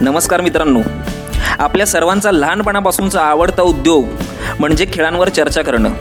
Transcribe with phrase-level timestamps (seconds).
[0.00, 0.80] नमस्कार मित्रांनो.
[1.58, 4.04] आपल्या सर्वांचा लहानपणापासूनचा आवडता उद्योग
[4.60, 5.92] म्हणजे खेळांवर चर्चा करणं.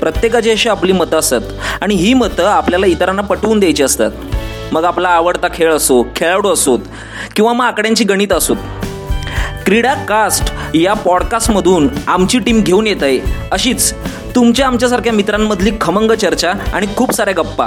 [0.00, 1.40] प्रत्येकाची अशी आपली मतं असतात
[1.80, 4.10] आणि ही मतं आपल्याला इतरांना पटवून द्यायची असतात.
[4.72, 6.78] मग आपला आवडता खेळ असो खेळाडू असोत
[7.36, 8.56] किंवा मग आकड्यांची गणित असोत
[9.66, 13.20] क्रीडा कास्ट या पॉडकास्टमधून आमची टीम घेऊन येत आहे
[13.52, 13.94] अशीच
[14.34, 17.66] तुमच्या आमच्यासारख्या मित्रांमधली खमंग चर्चा आणि खूप साऱ्या गप्पा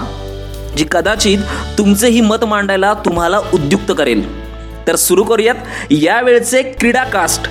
[0.77, 1.37] जी कदाचित
[1.77, 4.40] तुमचे ही मत मांडायला तुम्हाला उद्युक्त करेल.
[4.87, 5.55] तर सुरू करूयात
[5.91, 7.47] यावेळचे क्रीडा कास्ट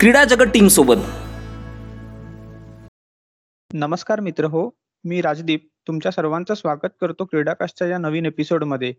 [0.00, 0.96] क्रीडा जगत टीमसोबत
[3.72, 4.70] नमस्कार मित्र हो
[5.04, 8.94] मी राजदीप तुमच्या सर्वांचं स्वागत करतो क्रीडाकास्टच्या या नवीन एपिसोडमध्ये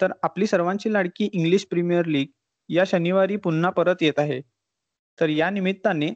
[0.00, 2.26] तर आपली सर्वांची लाडकी इंग्लिश प्रीमियर लीग
[2.68, 4.40] या शनिवारी पुन्हा परत येत आहे.
[5.20, 6.10] तर या निमित्ताने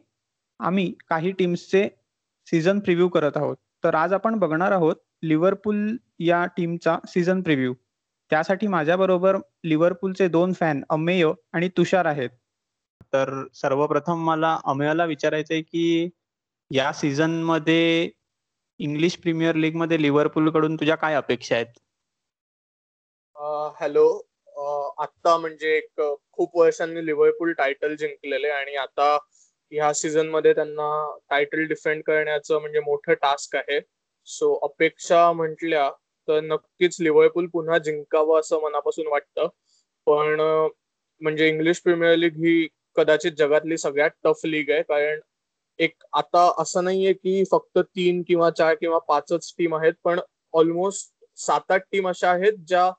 [0.61, 1.89] आम्ही काही टीम्सचे
[2.47, 3.57] सीझन प्रिव्ह्यू करत आहोत.
[3.85, 7.75] तर आज आपण बघणार आहोत लिव्हरपूल या टीमचा सीझन प्रिव्ह्यू
[8.31, 12.31] त्यासाठी माझ्याबरोबर लिव्हरपूलचे दोन फॅन अमेय आणि तुषार आहेत.
[13.13, 16.09] तर सर्वप्रथम मला अमेयला विचारायचं आहे की
[16.71, 18.11] या सीझनमध्ये
[18.81, 21.79] इंग्लिश प्रीमियर लीगमध्ये लिव्हरपूल कडून तुझ्या काय अपेक्षा आहेत?
[23.81, 24.09] हॅलो.
[24.99, 26.01] आत्ता म्हणजे एक
[26.33, 29.17] खूप वर्षांनी लिव्हरपूल टायटल जिंकलेले आणि आता
[29.73, 30.89] ह्या सीझनमध्ये त्यांना
[31.31, 33.81] टायटल डिफेंड करण्याचं म्हणजे मोठं टास्क आहे.
[34.29, 35.91] सो अपेक्षा म्हटल्या
[36.29, 39.49] तर नक्कीच लिव्हरपूल पुन्हा जिंकावं असं मनापासून वाटतं.
[40.07, 40.41] पण
[41.21, 44.83] म्हणजे इंग्लिश प्रीमियर लीग ही कदाचित जगातली सगळ्यात टफ लीग आहे.
[44.83, 45.21] कारण
[45.79, 50.21] एक आता असं नाहीये की फक्त तीन किंवा चार किंवा पाचच टीम आहेत पण
[50.55, 52.91] ऑलमोस्ट सात आठ टीम अशा आहेत ज्या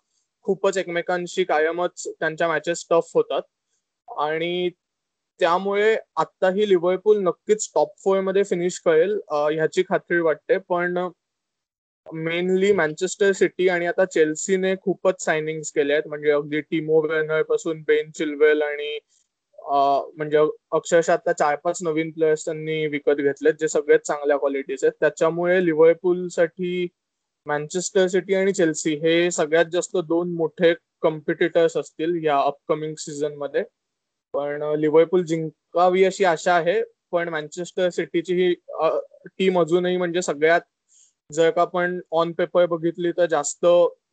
[0.45, 3.41] खूपच एकमेकांशी कायमच त्यांच्या मॅचेस टफ होतात.
[4.07, 4.69] आणि
[5.39, 10.57] त्यामुळे आत्ताही लिव्हरपूल नक्कीच टॉप फोरमध्ये फिनिश करेल ह्याची खात्री वाटते.
[10.57, 10.97] पण
[12.13, 16.07] मेनली मँचेस्टर सिटी आणि आता चेल्सीने खूपच सायनिंग केले आहेत.
[16.07, 18.97] म्हणजे अगदी टिमो वेनरपासून बेन चिल्वेल आणि
[19.59, 20.37] म्हणजे
[20.71, 24.93] अक्षरशः आता चार पाच नवीन प्लेयर्स त्यांनी विकत घेतलेत जे सगळ्यात चांगल्या क्वालिटीचे आहेत.
[24.99, 26.87] त्याच्यामुळे लिव्हरपूल साठी
[27.47, 33.63] मँचेस्टर सिटी आणि चेल्सी हे सगळ्यात जास्त दोन मोठे कॉम्पिटिटर्स असतील या अपकमिंग सीझनमध्ये.
[34.33, 38.53] पण लिव्हरपूल जिंकावी अशी आशा आहे पण मँचेस्टर सिटीची ही
[39.37, 40.61] टीम अजूनही म्हणजे सगळ्यात
[41.29, 43.65] जर का आपण ऑन पेपर बघितली तर जास्त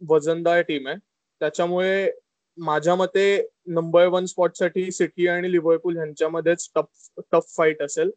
[0.08, 0.96] वजनदार टीम आहे.
[1.40, 2.10] त्याच्यामुळे
[2.58, 3.26] माझ्या मते
[3.68, 8.10] नंबर वन स्पॉटसाठी सिटी आणि लिव्हरपूल ह्यांच्यामध्येच टफ टफ फाईट असेल.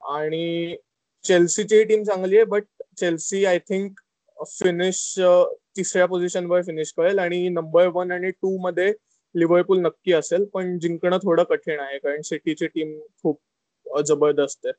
[0.00, 0.76] आणि
[1.24, 2.64] चेल्सीची टीम चांगली आहे but
[2.98, 4.00] Chelsea I think
[4.38, 5.02] finish
[5.76, 7.18] तिसऱ्या पोझिशनवर फिनिश करेल.
[7.18, 8.92] आणि नंबर वन आणि टू मध्ये
[9.34, 13.40] लिव्हरपूल नक्की असेल पण जिंकणं थोडं कठीण आहे कारण सिटीची टीम खूप
[14.06, 14.72] जबरदस्त आहे.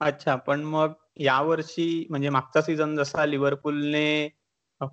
[0.00, 4.28] अच्छा पण मग यावर्षी म्हणजे मागचा सीझन जसा लिव्हरपूलने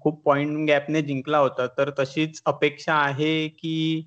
[0.02, 4.02] खूप पॉइंट गॅपने जिंकला होता तर तशीच अपेक्षा आहे की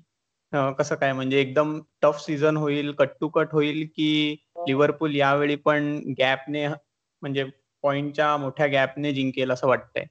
[0.77, 1.13] कसं काय?
[1.13, 4.35] म्हणजे एकदम टफ सीझन होईल कट टू कट होईल की
[4.67, 7.43] लिव्हरपूल यावेळी पण गॅपने म्हणजे
[7.83, 10.05] पॉइंटच्या मोठ्या गॅपने जिंकेल असं वाटतंय.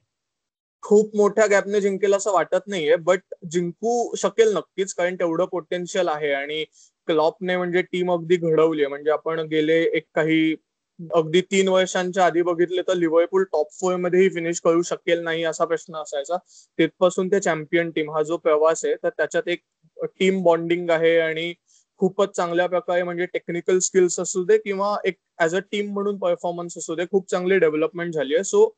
[0.83, 3.21] खूप मोठ्या गॅपने जिंकेल असं वाटत नाहीये बट
[3.51, 6.31] जिंकू शकेल नक्कीच कारण तेवढं पोटेन्शियल आहे.
[6.33, 6.63] आणि
[7.07, 10.55] क्लॉपने म्हणजे टीम अगदी घडवली आहे म्हणजे आपण गेले एक काही
[10.99, 15.65] अगदी तीन वर्षांच्या आधी बघितले तर लिव्हरपूल टॉप फोर मध्येही फिनिश करू शकेल नाही असा
[15.65, 16.37] प्रश्न असायचा.
[16.79, 19.61] तिथपासून ते चॅम्पियन टीम हा जो प्रवास आहे तर त्याच्यात एक
[20.19, 21.53] टीम बॉन्डिंग आहे आणि
[22.01, 26.77] खूपच चांगल्या प्रकारे म्हणजे टेक्निकल स्किल्स असू दे किंवा एक ऍज अ टीम म्हणून परफॉर्मन्स
[26.77, 28.43] असू दे खूप चांगली डेव्हलपमेंट झाली आहे.
[28.43, 28.69] सो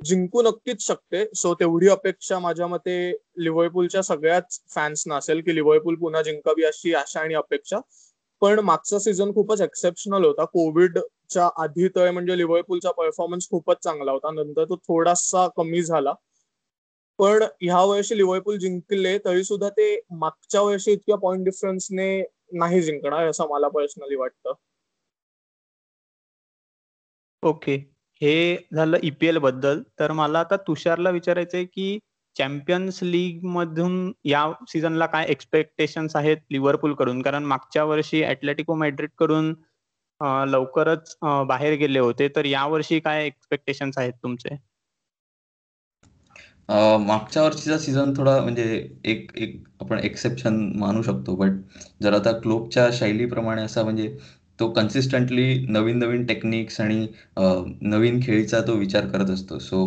[0.00, 1.24] जिंकू नक्कीच शकते.
[1.36, 2.96] सो तेवढी अपेक्षा माझ्या मते
[3.38, 7.80] लिव्हरपूलच्या सगळ्याच फॅन्सना असेल की लिव्हरपूल पुन्हा जिंकावी अशी आशा आणि अपेक्षा.
[8.42, 10.44] पण मागचा सीझन खूपच एक्सेप्शनल होता.
[10.44, 10.98] कोविड
[11.32, 14.30] कोविडच्या आधी तर म्हणजे लिव्हरपूलचा परफॉर्मन्स खूपच चांगला होता.
[14.32, 16.12] नंतर तो थोडासा कमी झाला.
[17.18, 22.06] पण ह्या वर्षी लिव्हरपूल जिंकले तरी सुद्धा ते मागच्या वर्षी इतक्या पॉईंट डिफरन्सने
[22.54, 24.52] नाही जिंकणार असं मला पर्सनली वाटतं.
[27.42, 27.74] ओके
[28.20, 29.82] हे झालं ईपीएलबद्दल.
[29.98, 31.98] तर मला आता तुषारला विचारायचंय की
[32.36, 39.52] चॅम्पियन्स लीग मधून या सीझनला काय एक्सपेक्टेशन आहेत लिव्हरपूल कडून कारण मागच्या वर्षी ऍटलेटिको मॅड्रिडकडून
[40.46, 41.16] लवकरच
[41.48, 42.28] बाहेर गेले होते.
[42.30, 44.56] तर या वर्षी काय एक्सपेक्टेशन आहेत तुमचे?
[47.00, 48.64] मागच्या वर्षीचा सीझन थोडा म्हणजे
[49.04, 51.34] एक एक आपण एक्सेप्शन मानू शकतो.
[51.36, 51.52] बट
[52.02, 54.16] जर आता क्लोपच्या शैलीप्रमाणे असा म्हणजे
[54.58, 57.06] तो कन्सिस्टंटली नवीन नवीन टेक्निक्स आणि
[57.82, 59.58] नवीन खेळीचा तो विचार करत असतो.
[59.60, 59.86] सो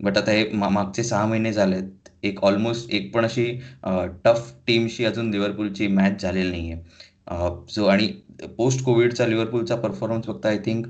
[0.00, 1.84] बट आता हे मागचे सहा महिने झालेत.
[2.22, 3.44] एक ऑलमोस्ट एक पण अशी
[4.24, 6.82] टफ टीमशी अजून लिव्हरपूलची मॅच झालेली नाही आहे
[7.26, 8.06] सो आणि
[8.58, 10.86] पोस्ट कोविडचा लिव्हरपूलचा परफॉर्मन्स फक्त आय थिंक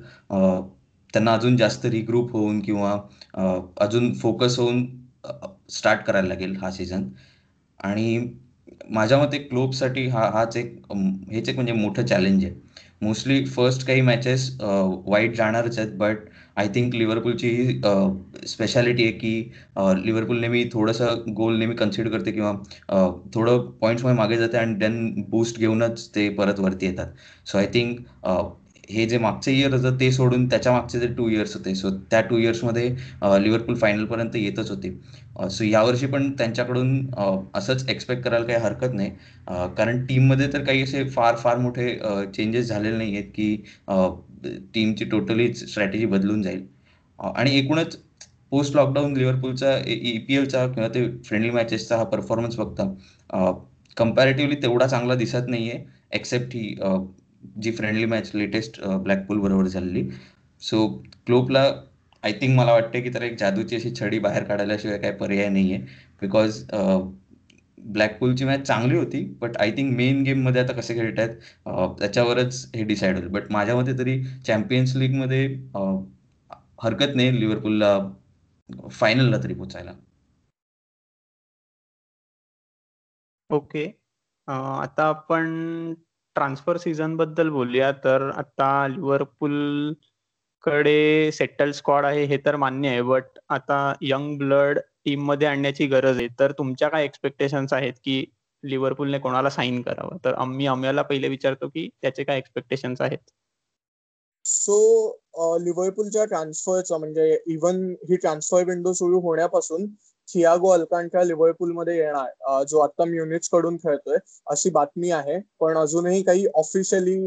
[1.14, 2.92] त्यांना अजून जास्त रिग्रुप होऊन किंवा
[3.80, 4.84] अजून फोकस होऊन
[5.70, 7.08] स्टार्ट करायला लागेल हा सीझन
[7.80, 8.18] आणि
[8.90, 10.92] माझ्या मते क्लोबसाठी हा हाच एक
[11.30, 12.54] हेच एक म्हणजे मोठं चॅलेंज आहे.
[13.02, 16.18] मोस्टली फर्स्ट काही मॅचेस वाईट जाणारच आहेत बट
[16.56, 17.80] आय थिंक लिव्हरपूलची ही
[18.48, 22.52] स्पेशालिटी आहे की लिव्हरपूल नेहमी थोडंसं गोल नेहमी कन्सिडर करते किंवा
[23.34, 27.06] थोडं पॉईंट्समुळे मागे जाते आणि देन बूस्ट घेऊनच ते परत वरती येतात.
[27.46, 27.98] सो आय थिंक
[28.90, 32.20] हे जे मागचे इयर होतं ते सोडून त्याच्या मागचे जे टू इयर्स होते सो त्या
[32.28, 32.88] टू इयर्समध्ये
[33.42, 34.98] लिव्हरपूल फायनलपर्यंत येतच होते.
[35.50, 37.06] सो यावर्षी पण त्यांच्याकडून
[37.54, 39.10] असंच एक्सपेक्ट करायला काही हरकत नाही.
[39.76, 41.88] कारण टीममध्ये तर काही असे फार फार मोठे
[42.34, 43.56] चेंजेस झालेले नाही आहेत की
[44.74, 46.66] टीमची टोटली स्ट्रॅटेजी बदलून जाईल.
[47.18, 47.96] आणि एकूणच
[48.52, 53.54] पोस्ट लॉकडाऊन लिव्हरपूलचा ई पी एलचा किंवा ते फ्रेंडली मॅचेसचा हा परफॉर्मन्स बघता
[53.96, 56.74] कम्पॅरेटिव्हली तेवढा चांगला दिसत नाही आहे एक्सेप्ट ही
[57.56, 60.08] जी फ्रेंडली मॅच लेटेस्ट ब्लॅकपूल बरोबर झालेली.
[60.62, 60.86] सो
[61.26, 61.64] क्लोपला
[62.26, 65.72] आय थिंक मला वाटते की तर एक जादूची अशी छडी बाहेर काढायलाशिवाय काही पर्याय नाही
[65.72, 65.82] आहे
[66.22, 66.62] बिकॉज
[67.88, 72.84] ब्लॅकपूलची मॅच चांगली होती बट आय थिंक मेन गेममध्ये आता कसे खेळत आहेत त्याच्यावरच हे
[72.84, 73.28] डिसाईड होईल.
[73.28, 75.46] बट माझ्या मते तरी चॅम्पियन्स लीगमध्ये
[76.82, 77.98] हरकत नाही लिव्हरपूलला
[78.90, 79.92] फायनलला तरी पोचायला
[83.50, 83.84] ओके
[84.48, 85.46] आता आपण
[86.36, 87.90] ट्रान्सफर सीझनबद्दल बोलूया.
[87.94, 89.54] तर आता लिव्हरपूल
[90.66, 96.16] कडे सेटल स्क्वॉड आहे हे तर मान्य आहे बट आता यंग ब्लड टीममध्ये आणण्याची गरज
[96.16, 96.28] आहे.
[96.40, 98.24] तर तुमच्या काय एक्सपेक्टेशन्स आहेत की
[98.64, 100.16] लिव्हरपूलने कोणाला साईन करावं?
[100.24, 103.18] तर आम्ही आम्हाला पहिले विचारतो की त्याचे काय एक्सपेक्टेशन्स आहेत.
[104.44, 109.86] सो लिव्हरपूलच्या ट्रान्सफरचा म्हणजे इव्हन ही ट्रान्सफर विंडो सुरू होण्यापासून
[110.28, 114.16] थियागो अल्कांट्रा लिव्हरपूलमध्ये येणार जो आता म्युनिट्सकडून खेळतोय
[114.50, 115.38] अशी बातमी आहे.
[115.60, 117.18] पण अजूनही काही ऑफिशियली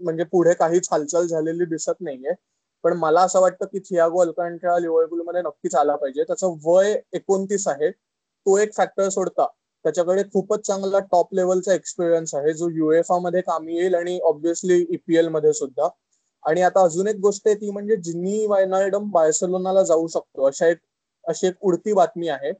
[0.00, 2.32] म्हणजे पुढे काहीच हालचाल झालेली दिसत नाहीये.
[2.86, 6.24] पण मला असं वाटतं की थियागो अल्कांट्रा लिव्हरपूलमध्ये नक्कीच आला पाहिजे.
[6.24, 7.90] त्याचं वय एकोणतीस आहे.
[7.90, 9.46] तो एक फॅक्टर सोडता.
[9.84, 12.52] त्याच्याकडे खूपच चांगला टॉप लेवलचा एक्सपिरियन्स आहे.
[12.52, 15.88] जो युएफा मध्ये कामी येईल आणि ऑब्व्हियसली ईपीएलमध्ये सुद्धा.
[16.46, 20.44] आणि आता अजून एक गोष्ट आहे ती म्हणजे जिन्नी वायनाल्डम बार्सेलोनाला जाऊ शकतो.
[20.44, 20.78] अशा एक
[21.24, 22.52] अशी एक उडती बातमी आहे.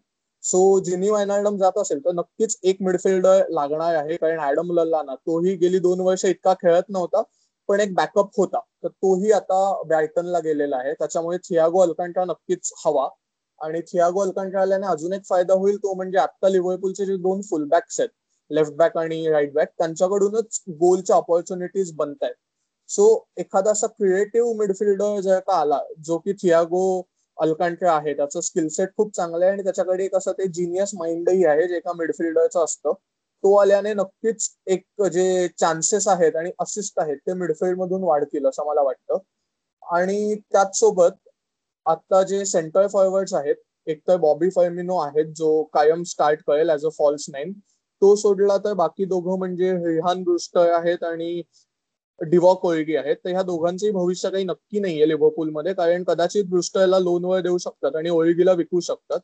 [0.42, 4.16] सो जिनी वायनाल्डम जात असेल तर नक्कीच एक मिडफिल्डर लागणार आहे.
[4.16, 7.22] कारण ऍडम लल्लाना तोही गेली दोन वर्ष इतका खेळत नव्हता.
[7.68, 8.58] पण एक बॅकअप होता.
[8.82, 10.92] तर तोही आता ब्रायटनला गेलेला आहे.
[10.94, 13.08] त्याच्यामुळे थियागो अल्कांट्रा नक्कीच हवा.
[13.60, 17.64] आणि थियागो अल्कांट्रा आल्याने अजून एक फायदा होईल तो म्हणजे आता लिव्हरपूलचे जे दोन फुल
[17.68, 18.10] बॅक्स आहेत
[18.50, 22.34] लेफ्ट बॅक आणि राईट बॅक त्यांच्याकडूनच गोलच्या ऑपॉर्च्युनिटीज बनत आहेत
[22.90, 26.82] सो एखादा असा क्रिएटिव्ह मिडफिल्डर जर का आला जो की थियागो
[27.38, 31.44] अल्कांट्रा आहे त्याचं स्किल सेट खूप चांगलं आहे आणि त्याच्याकडे एक असं ते जिनियस माइंडही
[31.44, 32.92] आहे जे एका मिडफिल्डरचं असतं.
[33.46, 35.24] तो आल्याने नक्कीच एक जे
[35.58, 39.18] चान्सेस आहेत आणि असिस्ट आहेत ते मिडफील्ड मधून वाढतील असं मला वाटतं.
[39.82, 41.18] आणि त्याचसोबत
[41.86, 43.56] आता जे सेंटर फॉरवर्ड्स आहेत
[43.86, 47.52] एक तर बॉबी फर्मिनो आहेत जो कायम स्टार्ट करेल ऍज अ फॉल्स नाईन
[48.02, 51.42] तो सोडला तर बाकी दोघं म्हणजे रिहान रुस्टर आहेत आणि
[52.20, 53.16] डिवॉ कोळगी आहेत.
[53.24, 58.10] तर ह्या दोघांचंही भविष्य काही नक्की नाहीये लिव्हरपूलमध्ये कारण कदाचित ब्रुस्टरला लोनवर देऊ शकतात आणि
[58.10, 59.20] ओळगीला विकू शकतात.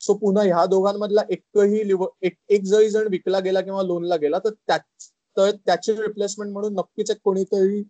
[0.00, 1.92] सो पुन्हा ह्या दोघांमधला एकही
[2.22, 4.78] एक एक जरी जण विकला गेला किंवा लोनला गेला तर त्या
[5.36, 7.82] तर त्याची रिप्लेसमेंट म्हणून नक्कीच एक कोणीतरी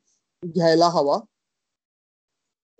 [0.44, 1.18] घ्यायला हवा.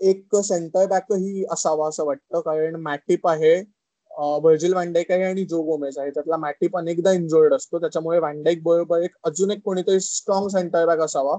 [0.00, 3.60] एक सेंटर बॅकही असावा असं वाटतं कारण मॅटिप आहे
[4.18, 6.10] व्हर्जिल वॅन्डेक आहे आणि जो गोमेज आहे.
[6.10, 10.98] त्यातला मॅटिप अनेकदा इंजोर्ड असतो त्याच्यामुळे वॅन्डेक बरोबर एक अजून एक कोणीतरी स्ट्रॉंग सेंटर बॅक
[10.98, 11.38] असावा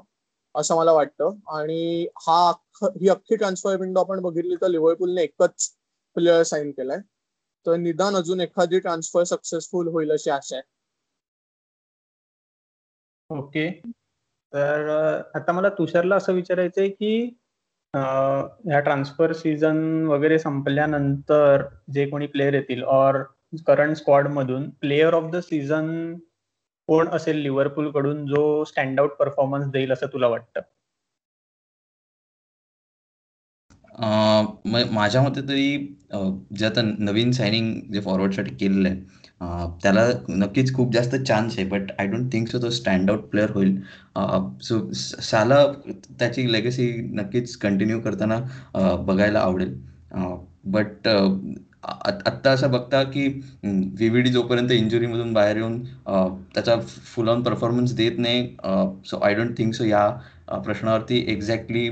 [0.55, 1.31] असं मला वाटतं.
[1.47, 5.69] आणि हा अख्ख- ही अख्खी ट्रान्सफर विंडो आपण बघितली तर लिव्हरपूलने एकच
[6.15, 6.97] प्लेअर साईन केलाय.
[7.65, 10.63] तर निदान अजून एखादी ट्रान्सफर सक्सेसफुल होईल अशी आशा आहे.
[13.29, 13.69] ओके.
[14.53, 14.89] तर
[15.35, 17.13] आता मला तुषारला असं विचारायचंय की
[17.93, 23.21] ह्या ट्रान्सफर सीझन वगैरे संपल्यानंतर जे कोणी प्लेयर येतील और
[23.67, 25.87] करंट स्क्वॉड मधून प्लेयर ऑफ द सीझन
[26.89, 30.61] कोण असेल लिव्हरपूल कडून जो स्टँड आउट परफॉर्मन्स देईल असं तुला वाटतं?
[34.01, 35.77] म- माझ्या मते तरी
[36.57, 38.99] जे आता नवीन सायनिंग जे फॉरवर्डसाठी केलेलं आहे
[39.81, 43.51] त्याला नक्कीच खूप जास्त चान्स आहे but I don't think so तो स्टँड आउट प्लेअर
[43.51, 43.75] होईल
[44.63, 45.65] सो साला
[46.19, 48.39] त्याची लेगसी नक्कीच कंटिन्यू करताना
[49.05, 49.73] बघायला आवडेल.
[50.65, 51.07] बट
[51.83, 53.27] आत्ता असं बघता की
[53.63, 55.81] व्ही व्ही डी जोपर्यंत इंजुरीमधून बाहेर येऊन
[56.53, 58.47] त्याचा फुल ऑन परफॉर्मन्स देत नाही
[59.05, 60.07] so I don't think so या
[60.57, 61.89] प्रश्नावरती एक्झॅक्टली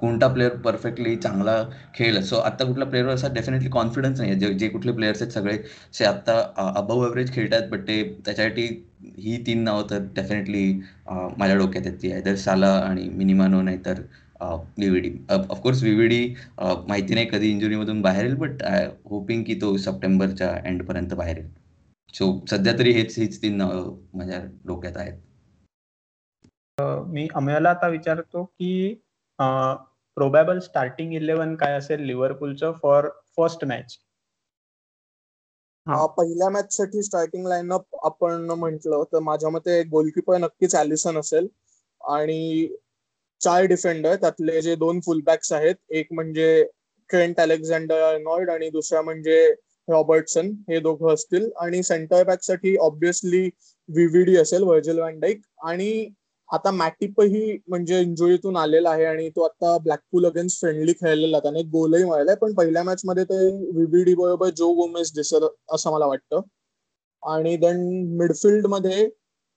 [0.00, 1.62] कोणता प्लेअर परफेक्टली चांगला
[1.94, 2.20] खेळेल?
[2.22, 5.56] सो आता कुठल्या प्लेअरवर असा डेफिनेटली कॉन्फिडन्स नाही आहे जे जे कुठले प्लेयर्स आहेत सगळे
[5.56, 6.38] असे आत्ता
[6.76, 8.66] अबव ॲव्हरेज खेळतात बट ते त्याच्यासाठी
[9.18, 10.72] ही तीन नावं तर डेफिनेटली
[11.38, 11.96] माझ्या डोक्यात आहेत.
[12.02, 14.00] ती आयदर साला आणि मिनिमानो नाही तर
[14.40, 20.50] व्हीव्हीडी ऑफकोर्स व्हीव्हीडी माहिती नाही कधी इंजुरीमधून बाहेर येईल बट आय होपिंग की तो सप्टेंबरच्या
[20.64, 21.48] एंडपर्यंत बाहेर येईल.
[22.14, 25.12] सो सध्या तरी हेच हीच तीन नावं माझ्या डोक्यात आहेत.
[27.06, 28.94] मी अमेयाला आता विचारतो की
[29.38, 33.98] प्रोबॅबल स्टार्टिंग इलेव्हन काय असेल लिव्हरपूलचं फॉर फर्स्ट मॅच
[35.86, 36.06] हा.
[36.08, 41.46] पहिल्या मॅच साठी स्टार्टिंग लाईनअप आपण म्हटलं तर माझ्या मते गोलकीपर नक्कीच अॅलिसन असेल.
[42.00, 42.68] आणि
[43.40, 46.64] चार डिफेंडर त्यातले जे दोन फुलबॅक्स आहेत एक म्हणजे
[47.10, 49.44] ट्रेंट अलेक्झांडर अर्नॉल्ड आणि दुसरा म्हणजे
[49.88, 51.48] रॉबर्टसन हे दोघं असतील.
[51.56, 53.44] आणि सेंटर बॅकसाठी ऑब्विसली
[53.88, 56.08] व्हीव्हीडी असेल व्हर्जल वॅन्डाईक आणि
[56.50, 62.04] आता मॅटिपही म्हणजे इंजुरीतून आलेला आहे आणि तो आता ब्लॅकपूल अगेन्स्ट फ्रेंडली खेळलेला त्याने गोलही
[62.04, 66.40] मिळालाय पण पहिल्या मॅच मध्ये ते व्हीव्हीडी बरोबर जो गोमेस दिसत असं मला वाटतं.
[67.22, 67.80] आणि देन
[68.18, 69.08] मिडफिल्डमध्ये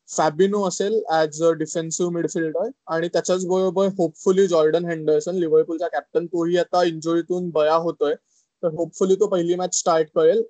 [0.10, 6.58] फॅबिनो असेल ऍज अ डिफेन्सिव्ह मिडफिल्डर आणि त्याच्याच बरोबर होपफुली जॉर्डन हेंडरसन लिव्हरपूलचा कॅप्टन तोही
[6.58, 8.16] आता इंजुरीतून बया होतोय.
[8.64, 10.42] तर होपफुली तो पहिली मॅच स्टार्ट करेल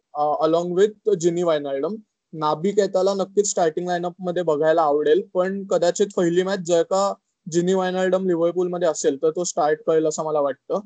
[0.41, 1.95] along with Gini Wijnaldum
[2.33, 5.21] Naby केताला नक्कीच स्टार्टिंग लाईनअपमध्ये बघायला आवडेल.
[5.33, 7.13] पण कदाचित पहिली मॅच जर का
[7.47, 10.79] जिनी वायनाल्डम लिव्हरपूल मध्ये असेल तर तो स्टार्ट करेल असं मला वाटतं.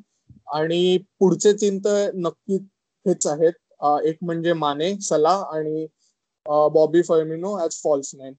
[0.55, 2.55] आणि पुढचे तीन तर नक्की
[3.05, 3.53] हेच आहेत.
[4.05, 5.85] एक म्हणजे माने सला आणि
[6.73, 8.33] Bobby Firmino as false nine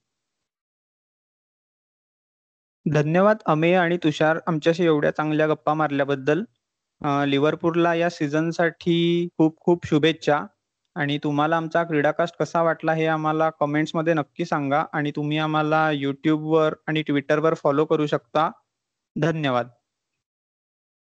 [2.86, 6.42] धन्यवाद अमेय आणि तुषार आमच्याशी एवढ्या चांगल्या गप्पा मारल्याबद्दल.
[7.00, 10.38] लिव्हरपूरला लिव्हरपूलला या सीझनसाठी खूप खूप शुभेच्छा.
[10.96, 16.74] आणि तुम्हाला आमचा क्रीडाकास्ट कसा वाटला हे आम्हाला कमेंट्समध्ये नक्की सांगा आणि तुम्ही आम्हाला यूट्यूबवर
[16.86, 18.50] आणि ट्विटरवर फॉलो करू शकता.
[19.16, 19.68] धन्यवाद.